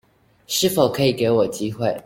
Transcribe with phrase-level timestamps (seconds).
[0.47, 1.95] 是否可以給我機會